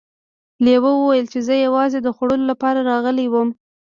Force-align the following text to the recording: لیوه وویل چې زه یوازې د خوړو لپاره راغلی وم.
لیوه 0.65 0.91
وویل 0.95 1.25
چې 1.33 1.39
زه 1.47 1.53
یوازې 1.65 1.99
د 2.01 2.07
خوړو 2.15 2.35
لپاره 2.51 2.79
راغلی 2.91 3.27
وم. 3.29 3.49